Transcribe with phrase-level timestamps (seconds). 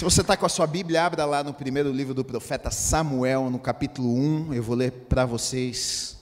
[0.00, 3.50] Se você está com a sua Bíblia, abra lá no primeiro livro do profeta Samuel,
[3.50, 4.54] no capítulo 1.
[4.54, 6.16] Eu vou ler para vocês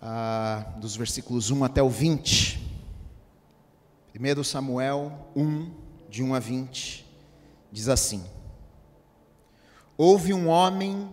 [0.00, 2.62] ah, dos versículos 1 até o 20.
[4.14, 5.72] 1 Samuel 1,
[6.08, 7.04] de 1 a 20,
[7.72, 8.22] diz assim:
[9.96, 11.12] Houve um homem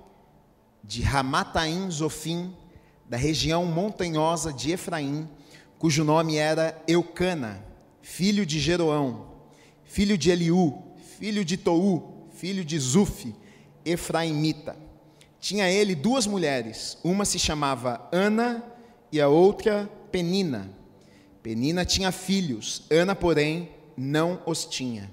[0.84, 2.56] de Ramataim Zofim,
[3.10, 5.28] da região montanhosa de Efraim,
[5.80, 7.66] cujo nome era Eucana,
[8.00, 9.26] filho de Jeroão,
[9.86, 10.89] filho de Eliú,
[11.20, 13.36] filho de Tou, filho de Zufi,
[13.84, 14.78] Efraimita.
[15.38, 18.64] Tinha ele duas mulheres, uma se chamava Ana
[19.12, 20.72] e a outra Penina.
[21.44, 25.12] Penina tinha filhos, Ana, porém, não os tinha.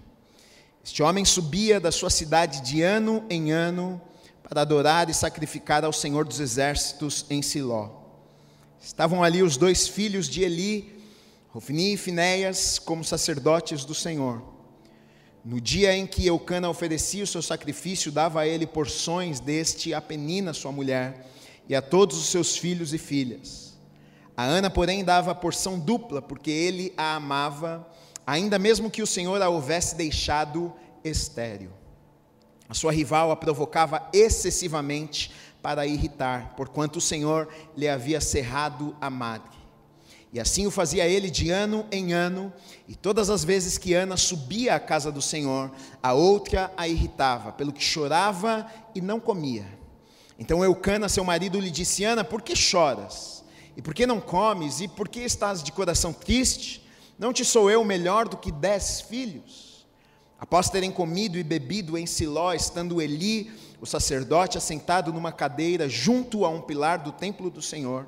[0.84, 4.00] Este homem subia da sua cidade de ano em ano
[4.48, 7.90] para adorar e sacrificar ao Senhor dos Exércitos em Siló.
[8.80, 11.02] Estavam ali os dois filhos de Eli,
[11.48, 14.55] Rofni e Finéias, como sacerdotes do Senhor.
[15.46, 20.00] No dia em que Eucana oferecia o seu sacrifício, dava a ele porções deste a
[20.00, 21.24] Penina, sua mulher,
[21.68, 23.78] e a todos os seus filhos e filhas.
[24.36, 27.88] A Ana, porém, dava a porção dupla, porque ele a amava,
[28.26, 31.70] ainda mesmo que o Senhor a houvesse deixado estéril.
[32.68, 35.30] A sua rival a provocava excessivamente
[35.62, 39.56] para irritar, porquanto o Senhor lhe havia cerrado a madre.
[40.36, 42.52] E assim o fazia ele de ano em ano,
[42.86, 47.52] e todas as vezes que Ana subia à casa do Senhor, a outra a irritava,
[47.52, 49.66] pelo que chorava e não comia.
[50.38, 53.42] Então Eucana, seu marido, lhe disse: Ana, por que choras?
[53.78, 54.82] E por que não comes?
[54.82, 56.86] E por que estás de coração triste?
[57.18, 59.86] Não te sou eu melhor do que dez filhos?
[60.38, 63.50] Após terem comido e bebido em Siló, estando Eli,
[63.80, 68.06] o sacerdote, assentado numa cadeira junto a um pilar do templo do Senhor,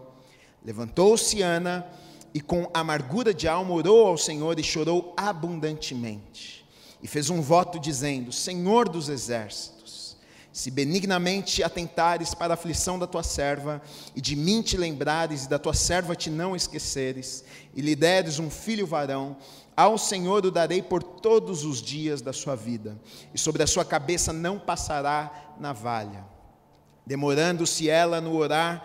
[0.62, 1.90] levantou-se Ana
[2.32, 6.66] e com amargura de alma orou ao Senhor e chorou abundantemente.
[7.02, 10.16] E fez um voto dizendo: Senhor dos exércitos,
[10.52, 13.80] se benignamente atentares para a aflição da tua serva,
[14.14, 17.44] e de mim te lembrares, e da tua serva te não esqueceres,
[17.74, 19.36] e lhe deres um filho varão,
[19.76, 23.00] ao Senhor o darei por todos os dias da sua vida,
[23.32, 26.24] e sobre a sua cabeça não passará navalha.
[27.06, 28.84] Demorando-se ela no orar,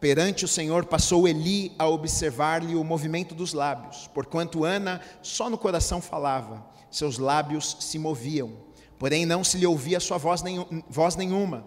[0.00, 5.58] Perante o Senhor passou Eli a observar-lhe o movimento dos lábios, porquanto Ana só no
[5.58, 8.50] coração falava, seus lábios se moviam,
[8.98, 11.66] porém não se lhe ouvia sua voz, nenhum, voz nenhuma.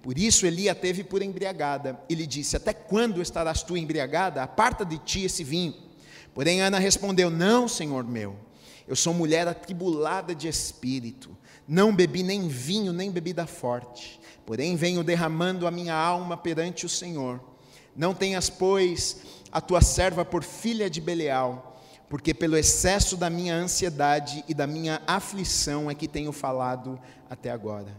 [0.00, 4.42] Por isso Eli a teve por embriagada e lhe disse: Até quando estarás tu embriagada?
[4.42, 5.74] Aparta de ti esse vinho.
[6.32, 8.34] Porém Ana respondeu: Não, Senhor meu,
[8.88, 11.36] eu sou mulher atribulada de espírito,
[11.68, 16.88] não bebi nem vinho nem bebida forte, porém venho derramando a minha alma perante o
[16.88, 17.53] Senhor.
[17.96, 19.18] Não tenhas, pois,
[19.52, 24.66] a tua serva por filha de Belial, porque pelo excesso da minha ansiedade e da
[24.66, 26.98] minha aflição é que tenho falado
[27.30, 27.96] até agora.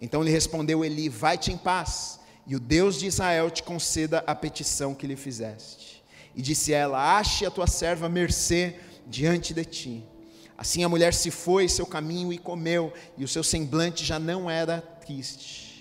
[0.00, 4.34] Então lhe respondeu Eli: Vai-te em paz, e o Deus de Israel te conceda a
[4.34, 6.02] petição que lhe fizeste.
[6.34, 10.04] E disse ela: Ache a tua serva mercê diante de ti.
[10.56, 14.48] Assim a mulher se foi seu caminho e comeu, e o seu semblante já não
[14.48, 15.73] era triste.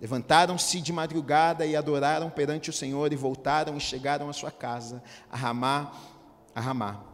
[0.00, 5.02] Levantaram-se de madrugada e adoraram perante o Senhor e voltaram e chegaram à sua casa,
[5.30, 5.92] a Ramá,
[6.54, 7.04] a Ramá.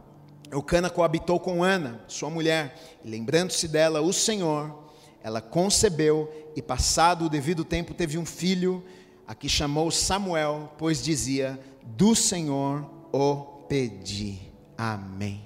[0.50, 4.84] Eucana coabitou com Ana, sua mulher, e lembrando-se dela, o Senhor,
[5.20, 8.84] ela concebeu e passado o devido tempo teve um filho,
[9.26, 14.40] a que chamou Samuel, pois dizia: Do Senhor o pedi.
[14.78, 15.42] Amém.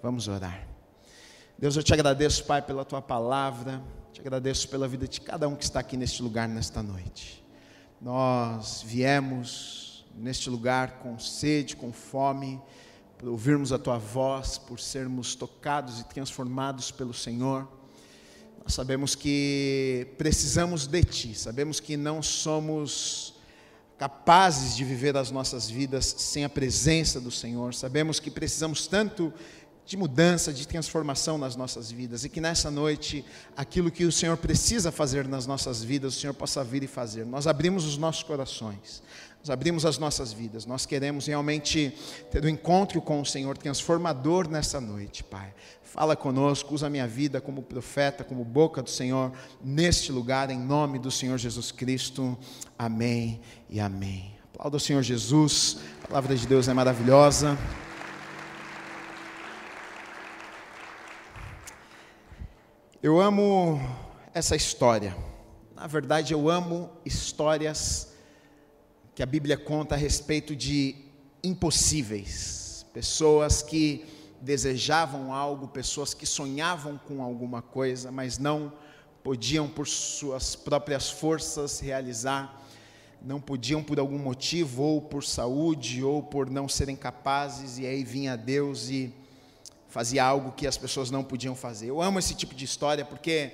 [0.00, 0.68] Vamos orar.
[1.58, 3.82] Deus, eu te agradeço, Pai, pela tua palavra.
[4.24, 7.44] Agradeço pela vida de cada um que está aqui neste lugar nesta noite.
[8.00, 12.58] Nós viemos neste lugar com sede, com fome,
[13.18, 17.68] por ouvirmos a tua voz, por sermos tocados e transformados pelo Senhor.
[18.62, 23.34] Nós sabemos que precisamos de ti, sabemos que não somos
[23.98, 27.74] capazes de viver as nossas vidas sem a presença do Senhor.
[27.74, 29.34] Sabemos que precisamos tanto
[29.86, 33.24] de mudança, de transformação nas nossas vidas e que nessa noite
[33.56, 37.26] aquilo que o Senhor precisa fazer nas nossas vidas, o Senhor possa vir e fazer.
[37.26, 39.02] Nós abrimos os nossos corações,
[39.40, 41.94] nós abrimos as nossas vidas, nós queremos realmente
[42.30, 45.52] ter um encontro com o Senhor transformador nessa noite, Pai.
[45.82, 49.32] Fala conosco, usa a minha vida como profeta, como boca do Senhor
[49.62, 52.36] neste lugar, em nome do Senhor Jesus Cristo.
[52.78, 54.34] Amém e amém.
[54.54, 57.58] Aplauda o Senhor Jesus, a palavra de Deus é maravilhosa.
[63.04, 63.78] Eu amo
[64.32, 65.14] essa história.
[65.76, 68.14] Na verdade, eu amo histórias
[69.14, 70.96] que a Bíblia conta a respeito de
[71.42, 74.06] impossíveis, pessoas que
[74.40, 78.72] desejavam algo, pessoas que sonhavam com alguma coisa, mas não
[79.22, 82.58] podiam por suas próprias forças realizar,
[83.20, 88.02] não podiam por algum motivo, ou por saúde, ou por não serem capazes, e aí
[88.02, 89.12] vinha Deus e
[89.94, 91.88] fazia algo que as pessoas não podiam fazer.
[91.88, 93.52] Eu amo esse tipo de história porque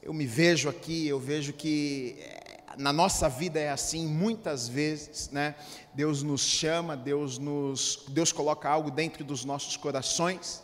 [0.00, 5.30] eu me vejo aqui, eu vejo que eh, na nossa vida é assim muitas vezes,
[5.30, 5.56] né?
[5.92, 10.62] Deus nos chama, Deus nos Deus coloca algo dentro dos nossos corações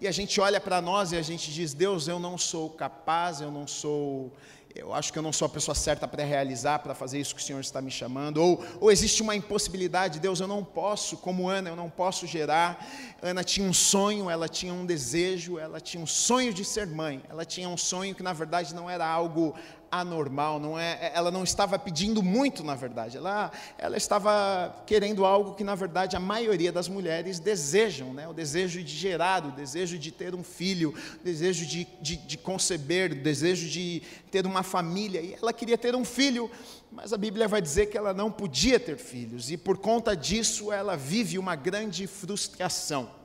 [0.00, 3.40] e a gente olha para nós e a gente diz: Deus, eu não sou capaz,
[3.40, 4.32] eu não sou
[4.74, 7.40] eu acho que eu não sou a pessoa certa para realizar, para fazer isso que
[7.40, 11.48] o Senhor está me chamando, ou, ou existe uma impossibilidade, Deus, eu não posso, como
[11.48, 12.86] Ana, eu não posso gerar.
[13.20, 17.22] Ana tinha um sonho, ela tinha um desejo, ela tinha um sonho de ser mãe,
[17.28, 19.54] ela tinha um sonho que na verdade não era algo
[19.92, 25.54] anormal, não é, ela não estava pedindo muito, na verdade, ela, ela estava querendo algo
[25.54, 28.26] que, na verdade, a maioria das mulheres desejam, né?
[28.26, 32.38] o desejo de gerar, o desejo de ter um filho, o desejo de, de, de
[32.38, 36.50] conceber, o desejo de ter uma família, e ela queria ter um filho,
[36.90, 40.72] mas a Bíblia vai dizer que ela não podia ter filhos, e por conta disso
[40.72, 43.20] ela vive uma grande frustração.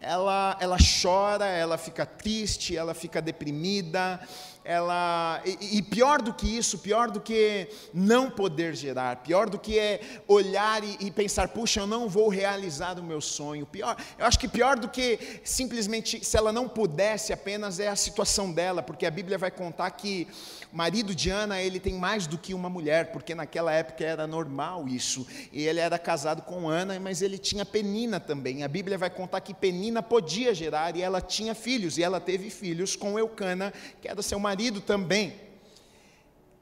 [0.00, 4.18] Ela, ela chora, ela fica triste, ela fica deprimida,
[4.64, 9.58] ela e, e, pior do que isso, pior do que não poder gerar, pior do
[9.58, 13.66] que é olhar e, e, pensar, puxa, eu não vou realizar o meu sonho.
[13.66, 17.96] Pior, eu acho que pior do que simplesmente se ela não pudesse apenas é a
[17.96, 20.28] situação dela, porque a Bíblia vai contar que
[20.72, 24.88] marido de Ana ele tem mais do que uma mulher, porque naquela época era normal
[24.88, 25.26] isso.
[25.52, 28.62] E ele era casado com Ana, mas ele tinha Penina também.
[28.62, 32.50] A Bíblia vai contar que Penina podia gerar e ela tinha filhos e ela teve
[32.50, 35.34] filhos com Eucana, que era seu marido também.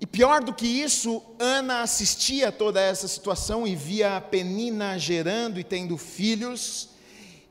[0.01, 5.59] E pior do que isso, Ana assistia a toda essa situação e via Penina gerando
[5.59, 6.91] e tendo filhos,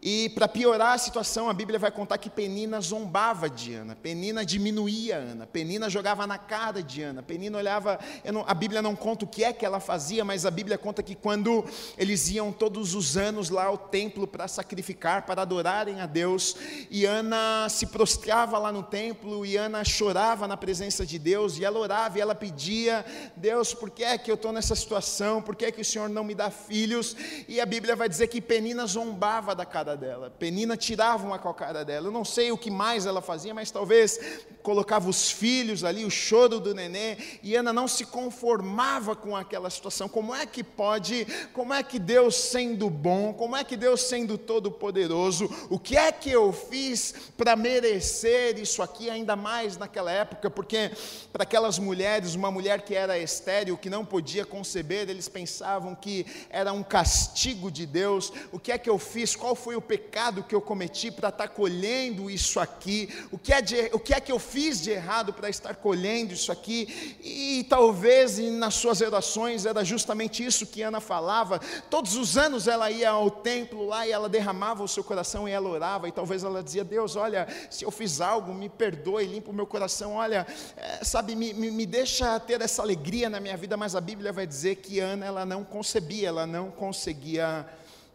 [0.09, 4.45] e para piorar a situação, a Bíblia vai contar que Penina zombava de Ana, Penina
[4.45, 7.99] diminuía Ana, Penina jogava na cara de Ana, Penina olhava,
[8.31, 11.03] não, a Bíblia não conta o que é que ela fazia, mas a Bíblia conta
[11.03, 11.65] que quando
[11.97, 16.55] eles iam todos os anos lá ao templo para sacrificar, para adorarem a Deus,
[16.89, 21.65] e Ana se prostrava lá no templo, e Ana chorava na presença de Deus, e
[21.65, 23.05] ela orava e ela pedia,
[23.35, 26.07] Deus, por que é que eu estou nessa situação, por que é que o Senhor
[26.07, 27.13] não me dá filhos?
[27.45, 30.29] E a Bíblia vai dizer que Penina zombava da cara dela.
[30.29, 32.07] Penina tirava uma cocada dela.
[32.07, 34.19] Eu não sei o que mais ela fazia, mas talvez
[34.67, 39.69] colocava os filhos ali, o choro do nenê, e Ana não se conformava com aquela
[39.69, 40.09] situação.
[40.09, 44.37] Como é que pode, como é que Deus sendo bom, como é que Deus sendo
[44.37, 50.11] todo poderoso, o que é que eu fiz para merecer isso aqui ainda mais naquela
[50.11, 50.49] época?
[50.49, 50.91] Porque
[51.31, 56.25] para aquelas mulheres, uma mulher que era estéril, que não podia conceber, eles pensavam que
[56.49, 58.33] era um castigo de Deus.
[58.51, 59.33] O que é que eu fiz?
[59.33, 63.09] Qual foi o pecado que eu cometi para estar tá colhendo isso aqui?
[63.31, 66.33] O que é, de, o que, é que eu fiz de errado para estar colhendo
[66.33, 67.17] isso aqui?
[67.23, 71.59] E talvez nas suas orações era justamente isso que Ana falava.
[71.89, 75.51] Todos os anos ela ia ao templo lá e ela derramava o seu coração e
[75.51, 76.07] ela orava.
[76.07, 79.65] E talvez ela dizia: Deus, olha, se eu fiz algo, me perdoe, limpa o meu
[79.65, 80.13] coração.
[80.13, 80.45] Olha,
[80.75, 83.77] é, sabe, me, me, me deixa ter essa alegria na minha vida.
[83.77, 87.65] Mas a Bíblia vai dizer que Ana ela não concebia, ela não conseguia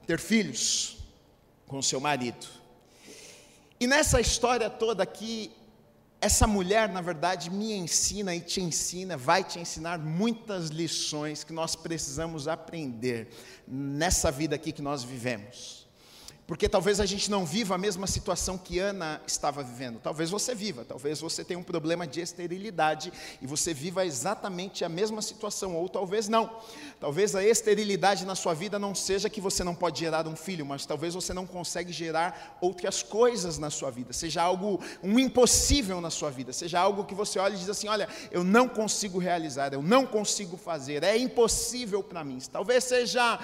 [0.07, 1.02] ter filhos
[1.73, 2.47] com seu marido.
[3.81, 5.51] E nessa história toda aqui,
[6.21, 11.53] essa mulher, na verdade, me ensina e te ensina, vai te ensinar muitas lições que
[11.55, 13.29] nós precisamos aprender
[13.67, 15.82] nessa vida aqui que nós vivemos.
[16.53, 19.99] Porque talvez a gente não viva a mesma situação que Ana estava vivendo.
[20.01, 24.89] Talvez você viva, talvez você tenha um problema de esterilidade e você viva exatamente a
[24.91, 26.55] mesma situação, ou talvez não.
[27.01, 30.67] Talvez a esterilidade na sua vida não seja que você não pode gerar um filho,
[30.67, 34.13] mas talvez você não consegue gerar outras coisas na sua vida.
[34.13, 37.89] Seja algo um impossível na sua vida, seja algo que você olha e diz assim:
[37.89, 42.39] "Olha, eu não consigo realizar, eu não consigo fazer, é impossível para mim".
[42.53, 43.41] Talvez seja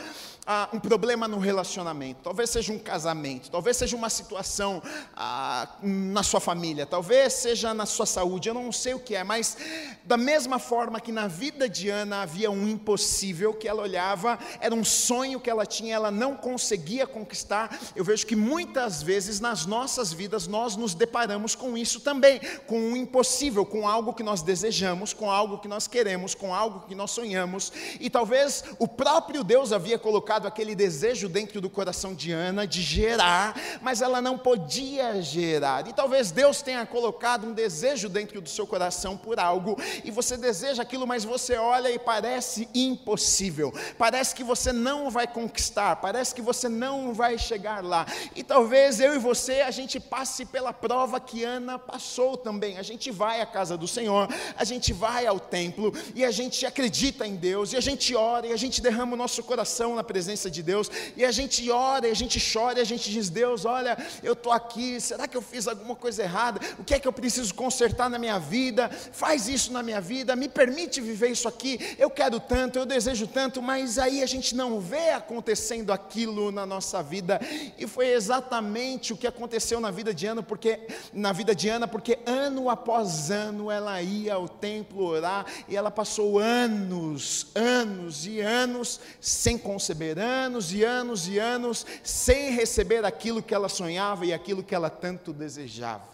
[0.50, 4.82] ah, um problema no relacionamento, talvez seja um casamento, talvez seja uma situação
[5.14, 9.22] ah, na sua família, talvez seja na sua saúde, eu não sei o que é,
[9.22, 9.58] mas
[10.04, 14.74] da mesma forma que na vida de Ana havia um impossível que ela olhava, era
[14.74, 19.66] um sonho que ela tinha, ela não conseguia conquistar, eu vejo que muitas vezes nas
[19.66, 24.40] nossas vidas nós nos deparamos com isso também, com um impossível, com algo que nós
[24.40, 29.44] desejamos, com algo que nós queremos, com algo que nós sonhamos, e talvez o próprio
[29.44, 34.38] Deus havia colocado aquele desejo dentro do coração de Ana de gerar, mas ela não
[34.38, 35.86] podia gerar.
[35.88, 40.36] E talvez Deus tenha colocado um desejo dentro do seu coração por algo, e você
[40.36, 46.34] deseja aquilo, mas você olha e parece impossível, parece que você não vai conquistar, parece
[46.34, 48.06] que você não vai chegar lá.
[48.34, 52.78] E talvez eu e você, a gente passe pela prova que Ana passou também.
[52.78, 56.64] A gente vai à casa do Senhor, a gente vai ao templo, e a gente
[56.64, 60.04] acredita em Deus, e a gente ora, e a gente derrama o nosso coração na
[60.04, 63.30] presença de Deus, e a gente ora, e a gente chora, e a gente diz:
[63.30, 66.60] Deus, olha, eu estou aqui, será que eu fiz alguma coisa errada?
[66.78, 68.90] O que é que eu preciso consertar na minha vida?
[68.90, 71.96] Faz isso na minha vida, me permite viver isso aqui.
[71.98, 76.66] Eu quero tanto, eu desejo tanto, mas aí a gente não vê acontecendo aquilo na
[76.66, 77.40] nossa vida,
[77.78, 80.80] e foi exatamente o que aconteceu na vida de Ana, porque
[81.12, 85.90] na vida de Ana, porque ano após ano ela ia ao templo orar, e ela
[85.90, 93.42] passou anos, anos e anos sem conceber, anos e anos e anos sem receber aquilo
[93.42, 96.08] que ela sonhava e aquilo que ela tanto desejava.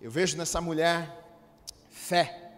[0.00, 1.08] Eu vejo nessa mulher
[1.90, 2.52] fé.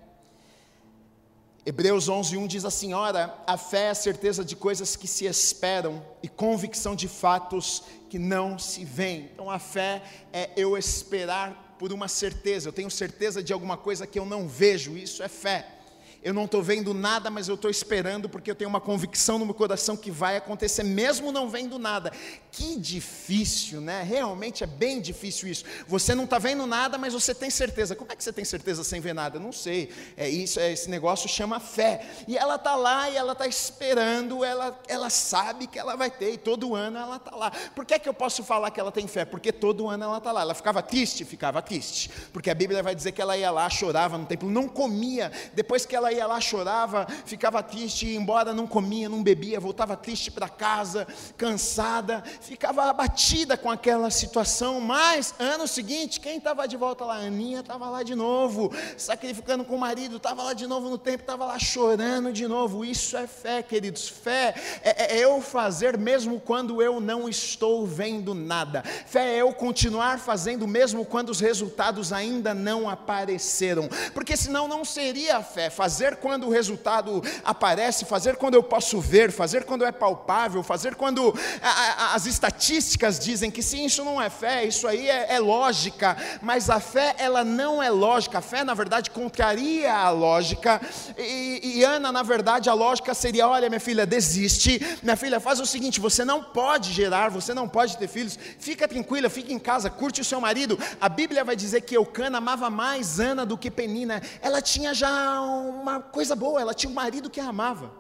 [1.65, 5.27] Hebreus 11, 1 diz assim: Ora, a fé é a certeza de coisas que se
[5.27, 9.31] esperam e convicção de fatos que não se veem.
[9.33, 14.07] Então, a fé é eu esperar por uma certeza, eu tenho certeza de alguma coisa
[14.07, 15.82] que eu não vejo, isso é fé
[16.23, 19.45] eu não estou vendo nada, mas eu estou esperando porque eu tenho uma convicção no
[19.45, 22.13] meu coração que vai acontecer, mesmo não vendo nada.
[22.53, 24.03] Que difícil, né?
[24.03, 25.65] Realmente é bem difícil isso.
[25.89, 27.97] Você não está vendo nada, mas você tem certeza.
[27.97, 29.39] Como é que você tem certeza sem ver nada?
[29.39, 29.91] Eu não sei.
[30.17, 32.07] É isso, é, esse negócio chama fé.
[32.29, 36.35] E ela está lá e ela está esperando, ela, ela sabe que ela vai ter,
[36.35, 37.51] e todo ano ela está lá.
[37.75, 39.25] Por que, é que eu posso falar que ela tem fé?
[39.25, 40.43] Porque todo ano ela está lá.
[40.43, 41.25] Ela ficava triste?
[41.25, 42.11] Ficava triste.
[42.33, 45.33] Porque a Bíblia vai dizer que ela ia lá, chorava no templo, não comia.
[45.55, 49.97] Depois que ela ia lá, chorava, ficava triste, ia embora, não comia, não bebia, voltava
[49.97, 54.81] triste para casa, cansada, ficava abatida com aquela situação.
[54.81, 57.17] Mas, ano seguinte, quem estava de volta lá?
[57.17, 61.23] Aninha estava lá de novo, sacrificando com o marido, estava lá de novo no tempo,
[61.23, 62.85] estava lá chorando de novo.
[62.85, 64.09] Isso é fé, queridos.
[64.09, 68.83] Fé é, é, é eu fazer mesmo quando eu não estou vendo nada.
[68.83, 73.89] Fé é eu continuar fazendo mesmo quando os resultados ainda não apareceram.
[74.13, 75.71] Porque senão não seria fé.
[75.71, 80.61] Fazer fazer quando o resultado aparece, fazer quando eu posso ver, fazer quando é palpável,
[80.61, 81.33] fazer quando
[81.63, 85.39] a, a, as estatísticas dizem que sim, isso não é fé, isso aí é, é
[85.39, 90.81] lógica, mas a fé ela não é lógica, a fé na verdade contraria a lógica,
[91.17, 95.61] e, e Ana na verdade a lógica seria: olha minha filha, desiste, minha filha, faz
[95.61, 99.59] o seguinte, você não pode gerar, você não pode ter filhos, fica tranquila, fica em
[99.59, 100.77] casa, curte o seu marido.
[101.01, 105.41] A Bíblia vai dizer que Eucana amava mais Ana do que Penina, ela tinha já
[105.41, 107.93] uma uma coisa boa, ela tinha um marido que a amava.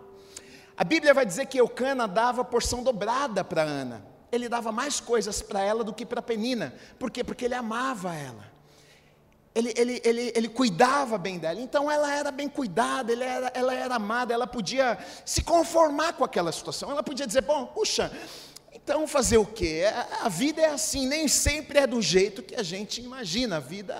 [0.77, 4.05] A Bíblia vai dizer que Eucana dava porção dobrada para Ana.
[4.31, 6.75] Ele dava mais coisas para ela do que para Penina.
[6.99, 7.23] Por quê?
[7.23, 8.51] Porque ele amava ela.
[9.55, 11.61] Ele, ele, ele, ele cuidava bem dela.
[11.61, 16.51] Então ela era bem cuidada, era, ela era amada, ela podia se conformar com aquela
[16.51, 16.91] situação.
[16.91, 18.11] Ela podia dizer: Bom, puxa,
[18.85, 19.85] então, fazer o quê?
[20.23, 23.59] A vida é assim, nem sempre é do jeito que a gente imagina.
[23.59, 23.95] A vida,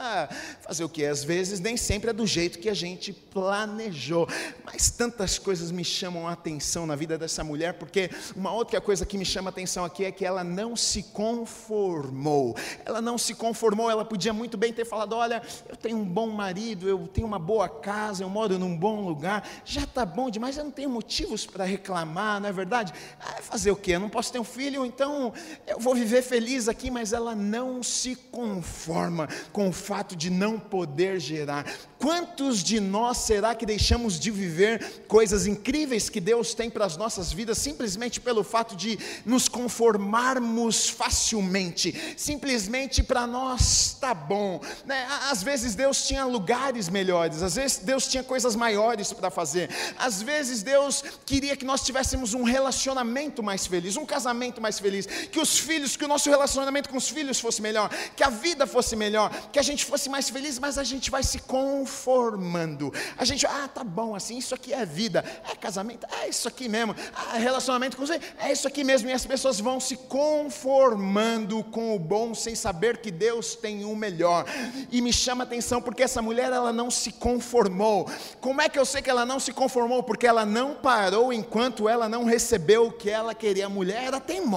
[0.61, 1.05] fazer o quê?
[1.05, 4.29] Às vezes, nem sempre é do jeito que a gente planejou.
[4.65, 9.07] Mas tantas coisas me chamam a atenção na vida dessa mulher, porque uma outra coisa
[9.07, 12.57] que me chama a atenção aqui é que ela não se conformou.
[12.85, 16.27] Ela não se conformou, ela podia muito bem ter falado: Olha, eu tenho um bom
[16.27, 20.57] marido, eu tenho uma boa casa, eu moro num bom lugar, já está bom demais,
[20.57, 22.93] eu não tenho motivos para reclamar, não é verdade?
[23.21, 23.93] Ah, fazer o quê?
[23.93, 25.33] Eu não posso ter um filho filho, então
[25.67, 30.59] eu vou viver feliz aqui, mas ela não se conforma com o fato de não
[30.59, 31.67] poder gerar.
[31.99, 36.97] Quantos de nós será que deixamos de viver coisas incríveis que Deus tem para as
[36.97, 44.61] nossas vidas simplesmente pelo fato de nos conformarmos facilmente, simplesmente para nós tá bom?
[44.87, 45.07] Né?
[45.31, 50.23] Às vezes Deus tinha lugares melhores, às vezes Deus tinha coisas maiores para fazer, às
[50.23, 55.41] vezes Deus queria que nós tivéssemos um relacionamento mais feliz, um casamento mais feliz, que
[55.41, 58.97] os filhos, que o nosso relacionamento com os filhos fosse melhor, que a vida fosse
[58.97, 62.93] melhor, que a gente fosse mais feliz, mas a gente vai se conformando.
[63.19, 66.69] A gente, ah, tá bom, assim, isso aqui é vida, é casamento, é isso aqui
[66.69, 71.63] mesmo, ah, relacionamento com você, é isso aqui mesmo, e as pessoas vão se conformando
[71.65, 74.47] com o bom, sem saber que Deus tem o melhor.
[74.91, 78.09] E me chama a atenção porque essa mulher, ela não se conformou.
[78.41, 80.03] Como é que eu sei que ela não se conformou?
[80.03, 83.67] Porque ela não parou enquanto ela não recebeu o que ela queria.
[83.67, 84.52] A mulher era teimosa.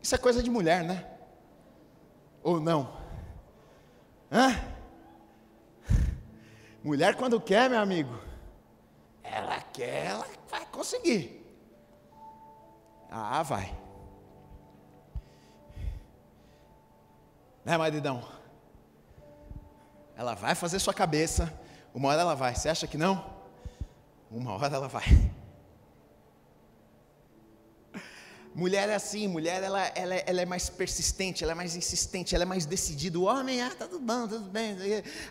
[0.00, 1.06] Isso é coisa de mulher, né?
[2.42, 2.92] Ou não?
[4.30, 4.72] Hã?
[6.82, 8.18] Mulher, quando quer, meu amigo,
[9.22, 11.40] ela quer, ela vai conseguir.
[13.08, 13.72] Ah, vai.
[17.64, 18.24] Né, maridão?
[20.16, 21.52] Ela vai fazer sua cabeça,
[21.94, 22.54] uma hora ela vai.
[22.54, 23.24] Você acha que não?
[24.30, 25.04] Uma hora ela vai.
[28.54, 32.44] Mulher é assim, mulher ela, ela, ela, é mais persistente, ela é mais insistente, ela
[32.44, 33.18] é mais decidida.
[33.18, 34.76] O homem, ah, tá tudo bom, tudo bem.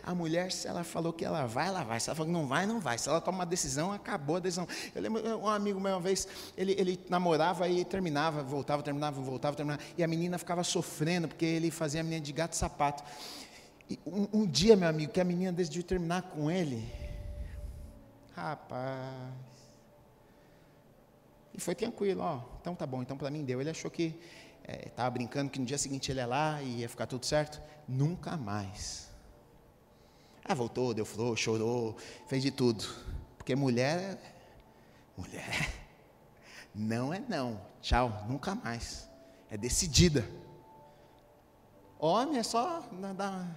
[0.04, 2.00] A mulher, se ela falou que ela vai, ela vai.
[2.00, 2.98] Se ela falou que não vai, não vai.
[2.98, 4.68] Se ela toma uma decisão, acabou a decisão.
[4.96, 9.56] Eu lembro um amigo meu uma vez, ele, ele namorava e terminava, voltava, terminava, voltava,
[9.56, 9.82] terminava.
[9.96, 13.04] E a menina ficava sofrendo, porque ele fazia a menina de gato sapato.
[13.88, 16.92] E um, um dia, meu amigo, que a menina decidiu terminar com ele.
[18.36, 19.51] Rapaz.
[21.54, 22.42] E foi tranquilo, ó.
[22.60, 23.60] Então tá bom, então para mim deu.
[23.60, 24.20] Ele achou que
[24.86, 27.62] estava é, brincando que no dia seguinte ele ia lá e ia ficar tudo certo.
[27.88, 29.10] Nunca mais.
[30.44, 32.84] Ah, voltou, deu flor, chorou, fez de tudo.
[33.38, 34.18] Porque mulher,
[35.18, 35.70] mulher,
[36.74, 37.62] não é não.
[37.82, 39.10] Tchau, nunca mais.
[39.50, 40.28] É decidida.
[42.00, 42.84] Homem é só
[43.16, 43.56] dar.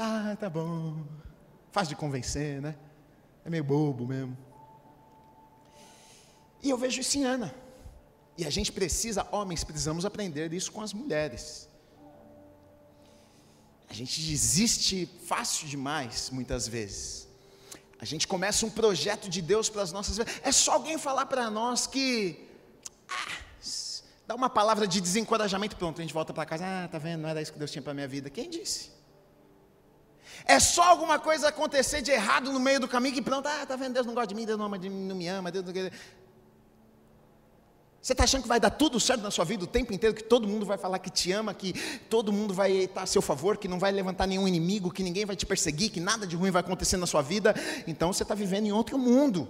[0.00, 1.04] Ah, tá bom.
[1.70, 2.76] Faz de convencer, né?
[3.44, 4.36] É meio bobo mesmo.
[6.64, 7.54] E eu vejo isso em Ana.
[8.38, 11.68] E a gente precisa, homens, precisamos aprender isso com as mulheres.
[13.88, 17.28] A gente desiste fácil demais, muitas vezes.
[18.00, 20.34] A gente começa um projeto de Deus para as nossas vidas.
[20.42, 22.48] É só alguém falar para nós que.
[23.08, 23.36] Ah,
[24.26, 26.64] dá uma palavra de desencorajamento, pronto, a gente volta para casa.
[26.66, 27.20] Ah, tá vendo?
[27.20, 28.30] Não era isso que Deus tinha para a minha vida.
[28.30, 28.90] Quem disse?
[30.46, 33.76] É só alguma coisa acontecer de errado no meio do caminho que pronto, ah, tá
[33.76, 33.92] vendo?
[33.92, 35.92] Deus não gosta de mim, Deus não, não me ama, Deus não quer.
[38.04, 40.22] Você está achando que vai dar tudo certo na sua vida o tempo inteiro, que
[40.22, 41.72] todo mundo vai falar que te ama, que
[42.10, 45.24] todo mundo vai estar a seu favor, que não vai levantar nenhum inimigo, que ninguém
[45.24, 47.54] vai te perseguir, que nada de ruim vai acontecer na sua vida?
[47.86, 49.48] Então você está vivendo em outro mundo.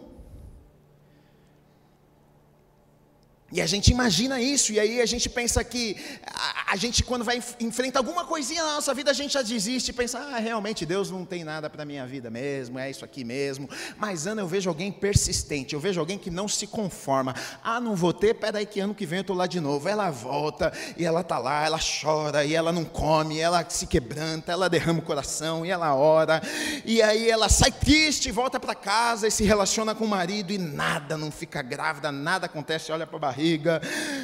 [3.54, 5.96] E a gente imagina isso, e aí a gente pensa que
[6.26, 9.92] a, a gente, quando vai enfrentar alguma coisinha na nossa vida, a gente já desiste
[9.92, 13.04] e pensa: ah, realmente Deus não tem nada para a minha vida mesmo, é isso
[13.04, 13.70] aqui mesmo.
[13.96, 17.32] Mas, Ana, eu vejo alguém persistente, eu vejo alguém que não se conforma.
[17.62, 19.88] Ah, não vou ter, peraí, que ano que vem eu estou lá de novo.
[19.88, 24.50] Ela volta, e ela está lá, ela chora, e ela não come, ela se quebranta,
[24.50, 26.42] ela derrama o coração, e ela ora,
[26.84, 30.58] e aí ela sai triste, volta para casa e se relaciona com o marido, e
[30.58, 33.82] nada, não fica grávida, nada acontece, olha para a barriga barriga,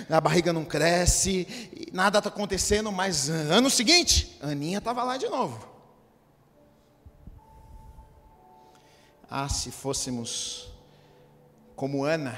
[0.08, 1.46] a barriga não cresce,
[1.92, 5.68] nada está acontecendo, mas ano seguinte, Aninha estava lá de novo.
[9.28, 10.72] Ah, se fôssemos
[11.76, 12.36] como Ana,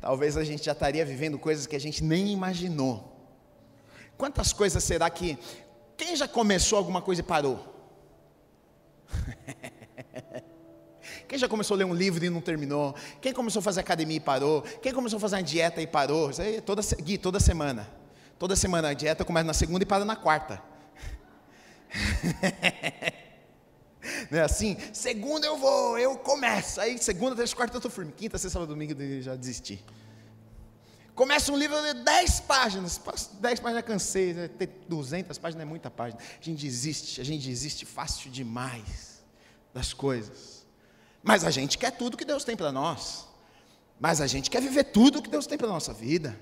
[0.00, 3.10] talvez a gente já estaria vivendo coisas que a gente nem imaginou.
[4.16, 5.38] Quantas coisas será que.
[5.96, 7.68] Quem já começou alguma coisa e parou?
[11.32, 12.94] Quem já começou a ler um livro e não terminou?
[13.18, 14.60] Quem começou a fazer academia e parou?
[14.82, 16.28] Quem começou a fazer uma dieta e parou?
[16.28, 17.90] Isso aí, toda, Gui, toda semana.
[18.38, 20.62] Toda semana a dieta começa na segunda e para na quarta.
[24.30, 24.76] Não é assim?
[24.92, 26.78] Segunda eu vou, eu começo.
[26.78, 28.12] Aí segunda, terça, quarta eu estou firme.
[28.12, 29.82] Quinta, sexta, sábado, domingo eu já desisti.
[31.14, 33.00] Começa um livro de 10 páginas.
[33.40, 34.34] 10 páginas cansei.
[34.34, 34.48] Né?
[34.48, 36.20] Ter 200 páginas é muita página.
[36.20, 39.24] A gente desiste, a gente desiste fácil demais
[39.72, 40.61] das coisas.
[41.22, 43.26] Mas a gente quer tudo que Deus tem para nós.
[44.00, 46.38] Mas a gente quer viver tudo que Deus tem para a nossa vida.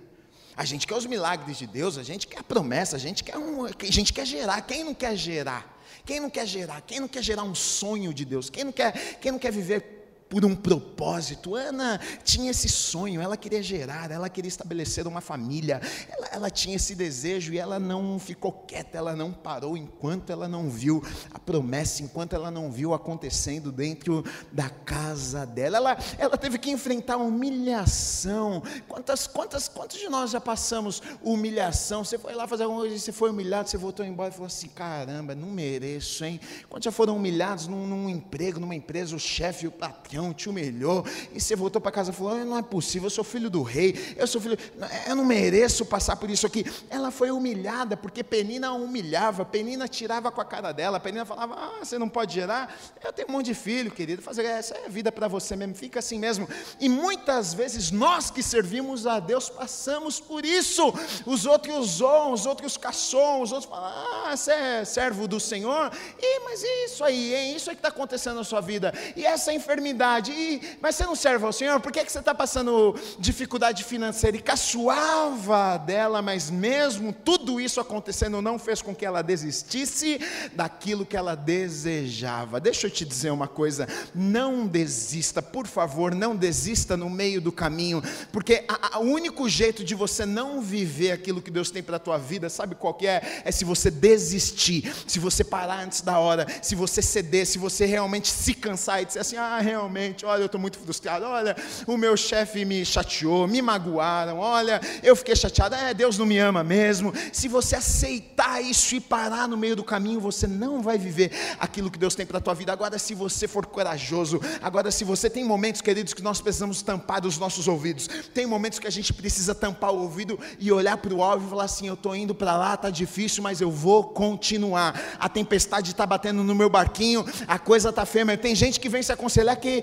[0.56, 3.36] A gente quer os milagres de Deus, a gente quer a promessa, a gente quer,
[3.36, 4.60] um, a gente quer gerar.
[4.62, 5.80] Quem não quer gerar?
[6.04, 6.80] Quem não quer gerar?
[6.80, 8.48] Quem não quer gerar um sonho de Deus?
[8.48, 9.99] Quem não quer, quem não quer viver
[10.30, 11.56] por um propósito.
[11.56, 16.76] Ana tinha esse sonho, ela queria gerar, ela queria estabelecer uma família, ela, ela, tinha
[16.76, 21.02] esse desejo e ela não ficou quieta, ela não parou enquanto ela não viu
[21.34, 25.76] a promessa, enquanto ela não viu acontecendo dentro da casa dela.
[25.76, 28.62] Ela, ela teve que enfrentar humilhação.
[28.86, 32.04] Quantas, quantas, quantos de nós já passamos humilhação?
[32.04, 34.68] Você foi lá fazer alguma coisa, você foi humilhado, você voltou embora e falou assim:
[34.68, 36.40] caramba, não mereço, hein?
[36.68, 41.04] Quantos já foram humilhados num, num emprego, numa empresa, o chefe, o patrão, te humilhou,
[41.32, 44.14] e você voltou para casa e falou: Não é possível, eu sou filho do rei,
[44.16, 44.58] eu sou filho,
[45.06, 46.64] eu não mereço passar por isso aqui.
[46.90, 51.54] Ela foi humilhada, porque Penina a humilhava, Penina tirava com a cara dela, Penina falava:
[51.56, 52.76] Ah, você não pode gerar?
[53.02, 55.74] Eu tenho um monte de filho, querido, fazer essa é a vida para você mesmo,
[55.74, 56.48] fica assim mesmo.
[56.78, 60.92] E muitas vezes nós que servimos a Deus passamos por isso.
[61.24, 63.92] Os outros zoam, os outros caçam, os outros falam:
[64.26, 65.90] Ah, você é servo do Senhor?
[66.20, 67.56] E, mas isso aí, hein?
[67.56, 68.92] Isso que está acontecendo na sua vida.
[69.16, 70.32] E essa enfermidade dificuldade.
[70.32, 71.78] E, mas você não serve ao Senhor?
[71.80, 74.36] Por que, que você está passando dificuldade financeira?
[74.36, 80.18] E caçoava dela, mas mesmo tudo isso acontecendo não fez com que ela desistisse
[80.54, 82.58] daquilo que ela desejava.
[82.58, 87.52] Deixa eu te dizer uma coisa: não desista, por favor, não desista no meio do
[87.52, 88.64] caminho, porque
[88.96, 92.48] o único jeito de você não viver aquilo que Deus tem para a tua vida,
[92.48, 93.42] sabe qual que é?
[93.44, 97.84] É se você desistir, se você parar antes da hora, se você ceder, se você
[97.84, 101.96] realmente se cansar e dizer assim: ah, realmente, olha, eu estou muito frustrado, olha, o
[101.96, 106.62] meu chefe me chateou, me magoaram, olha, eu fiquei chateado, é, Deus não me ama
[106.62, 107.12] mesmo.
[107.32, 111.90] Se você aceitar isso e parar no meio do caminho, você não vai viver aquilo
[111.90, 112.72] que Deus tem para a tua vida.
[112.72, 117.26] Agora, se você for corajoso, agora, se você tem momentos, queridos, que nós precisamos tampar
[117.26, 121.12] os nossos ouvidos, tem momentos que a gente precisa tampar o ouvido e olhar para
[121.12, 124.04] o alvo e falar assim: eu estou indo para lá, está difícil, mas eu vou
[124.04, 125.18] continuar.
[125.18, 129.02] A tempestade está batendo no meu barquinho, a coisa está feia, tem gente que vem
[129.02, 129.82] se aconselhar que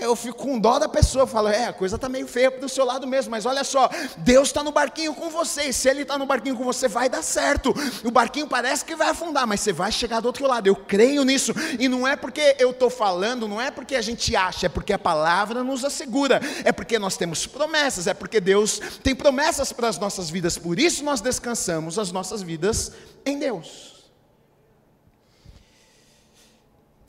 [0.00, 2.84] eu fico com dó da pessoa, falo, é, a coisa está meio feia do seu
[2.84, 3.88] lado mesmo, mas olha só,
[4.18, 7.08] Deus está no barquinho com você, e se Ele está no barquinho com você, vai
[7.08, 7.74] dar certo.
[8.04, 10.66] O barquinho parece que vai afundar, mas você vai chegar do outro lado.
[10.66, 14.34] Eu creio nisso, e não é porque eu estou falando, não é porque a gente
[14.36, 18.80] acha, é porque a palavra nos assegura, é porque nós temos promessas, é porque Deus
[19.02, 22.92] tem promessas para as nossas vidas, por isso nós descansamos as nossas vidas
[23.24, 23.96] em Deus.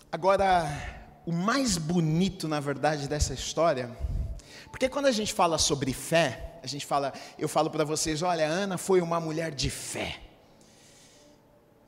[0.10, 0.97] Agora,
[1.28, 3.92] o mais bonito, na verdade, dessa história,
[4.72, 8.48] porque quando a gente fala sobre fé, a gente fala, eu falo para vocês, olha,
[8.48, 10.22] Ana foi uma mulher de fé.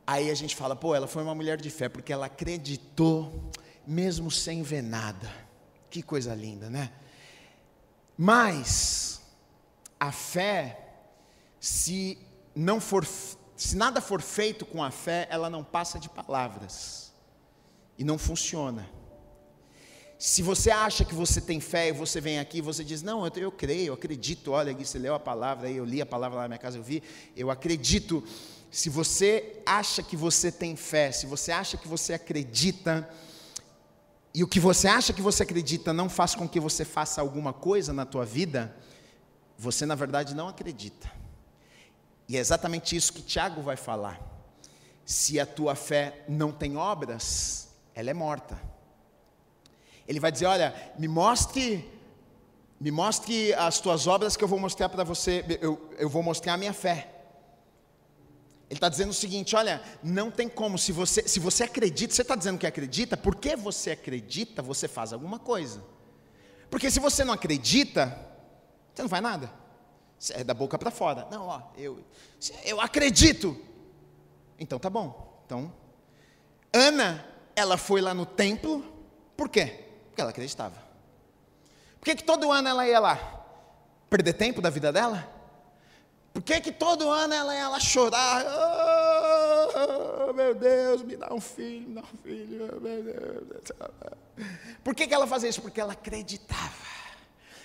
[0.05, 3.49] Aí a gente fala, pô, ela foi uma mulher de fé porque ela acreditou
[3.87, 5.31] mesmo sem ver nada.
[5.89, 6.91] Que coisa linda, né?
[8.17, 9.21] Mas
[9.97, 10.97] a fé,
[11.61, 12.17] se
[12.53, 13.07] não for,
[13.55, 17.13] se nada for feito com a fé, ela não passa de palavras
[17.97, 18.98] e não funciona.
[20.21, 23.31] Se você acha que você tem fé e você vem aqui você diz, não, eu,
[23.37, 26.35] eu creio, eu acredito, olha, Gui, você leu a palavra aí, eu li a palavra
[26.35, 27.01] lá na minha casa, eu vi,
[27.37, 28.21] eu acredito.
[28.69, 33.09] Se você acha que você tem fé, se você acha que você acredita,
[34.33, 37.53] e o que você acha que você acredita não faz com que você faça alguma
[37.53, 38.75] coisa na tua vida,
[39.57, 41.09] você na verdade não acredita.
[42.27, 44.19] E é exatamente isso que Tiago vai falar.
[45.05, 48.68] Se a tua fé não tem obras, ela é morta.
[50.09, 51.87] Ele vai dizer: Olha, me mostre,
[52.81, 56.53] me mostre as tuas obras que eu vou mostrar para você, eu, eu vou mostrar
[56.53, 57.13] a minha fé.
[58.67, 62.23] Ele está dizendo o seguinte: olha, não tem como, se você, se você acredita, você
[62.23, 65.83] está dizendo que acredita, porque você acredita, você faz alguma coisa.
[66.71, 68.07] Porque se você não acredita,
[68.93, 69.51] você não faz nada.
[70.17, 71.27] Você é da boca para fora.
[71.29, 72.03] Não, ó, eu,
[72.65, 73.55] eu acredito.
[74.57, 75.39] Então tá bom.
[75.45, 75.71] Então,
[76.73, 78.83] Ana ela foi lá no templo,
[79.37, 79.88] por quê?
[80.19, 80.75] Porque ela acreditava.
[81.97, 83.17] Por que, que todo ano ela ia lá?
[84.09, 85.25] Perder tempo da vida dela?
[86.33, 88.43] Por que, que todo ano ela ia lá chorar?
[90.27, 93.71] Oh, meu Deus, me dá um filho, me dá um filho, meu Deus.
[94.83, 95.61] Por que, que ela fazia isso?
[95.61, 96.98] Porque ela acreditava.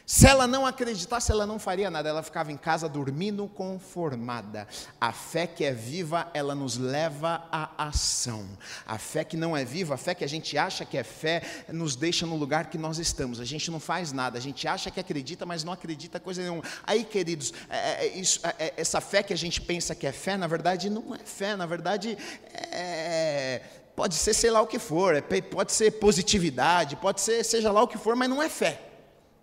[0.06, 4.68] Se ela não acreditasse, ela não faria nada, ela ficava em casa dormindo conformada.
[5.00, 8.46] A fé que é viva, ela nos leva à ação.
[8.86, 11.42] A fé que não é viva, a fé que a gente acha que é fé,
[11.72, 13.40] nos deixa no lugar que nós estamos.
[13.40, 16.62] A gente não faz nada, a gente acha que acredita, mas não acredita coisa nenhuma.
[16.82, 20.06] Aí, queridos, é, é, é isso, é, é, essa fé que a gente pensa que
[20.06, 22.18] é fé, na verdade não é fé, na verdade
[22.52, 23.62] é,
[23.96, 25.14] pode ser sei lá o que for,
[25.50, 28.93] pode ser positividade, pode ser seja lá o que for, mas não é fé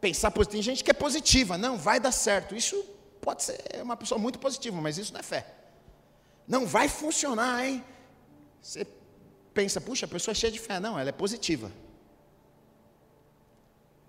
[0.01, 0.53] pensar positivo.
[0.53, 2.55] Tem gente que é positiva, não, vai dar certo.
[2.55, 2.83] Isso
[3.21, 5.45] pode ser uma pessoa muito positiva, mas isso não é fé.
[6.47, 7.83] Não vai funcionar, hein?
[8.61, 8.85] Você
[9.53, 10.79] pensa, puxa, a pessoa é cheia de fé.
[10.79, 11.71] Não, ela é positiva.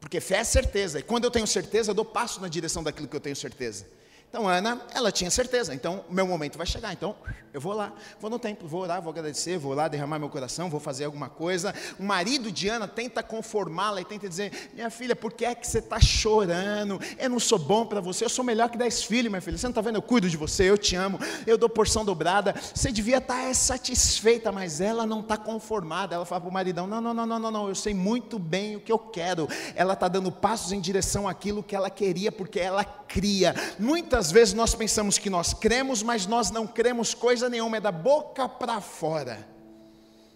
[0.00, 0.98] Porque fé é certeza.
[0.98, 3.87] E quando eu tenho certeza, eu dou passo na direção daquilo que eu tenho certeza.
[4.33, 5.75] Então, Ana, ela tinha certeza.
[5.75, 6.90] Então, meu momento vai chegar.
[6.90, 7.14] Então,
[7.53, 10.71] eu vou lá, vou no templo, vou orar, vou agradecer, vou lá derramar meu coração,
[10.71, 11.75] vou fazer alguma coisa.
[12.01, 15.66] O marido de Ana tenta conformá-la e tenta dizer: Minha filha, por que é que
[15.66, 16.99] você está chorando?
[17.18, 19.59] Eu não sou bom para você, eu sou melhor que dez filhos, minha filha.
[19.59, 19.97] Você não está vendo?
[19.97, 22.55] Eu cuido de você, eu te amo, eu dou porção dobrada.
[22.75, 26.14] Você devia estar tá satisfeita, mas ela não está conformada.
[26.14, 28.77] Ela fala para o maridão: Não, não, não, não, não, não, eu sei muito bem
[28.77, 29.47] o que eu quero.
[29.75, 33.55] Ela está dando passos em direção àquilo que ela queria, porque ela cria.
[33.79, 37.91] Muitas vezes nós pensamos que nós cremos, mas nós não cremos coisa nenhuma, é da
[37.91, 39.49] boca para fora.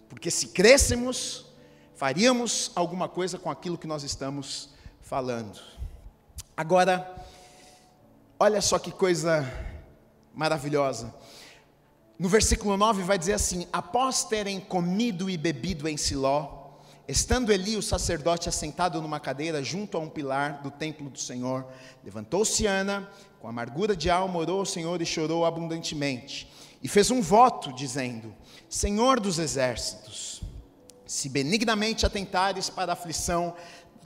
[0.09, 1.45] Porque se crêssemos,
[1.95, 4.69] faríamos alguma coisa com aquilo que nós estamos
[5.01, 5.59] falando.
[6.55, 7.23] Agora,
[8.39, 9.47] olha só que coisa
[10.33, 11.13] maravilhosa.
[12.17, 16.57] No versículo 9 vai dizer assim: Após terem comido e bebido em Siló,
[17.07, 21.65] Estando Eli, o sacerdote, assentado numa cadeira junto a um pilar do templo do Senhor,
[22.03, 26.51] levantou-se Ana, com amargura de alma, orou ao Senhor e chorou abundantemente.
[26.81, 28.33] E fez um voto, dizendo:
[28.69, 30.41] Senhor dos exércitos,
[31.05, 33.55] se benignamente atentares para a aflição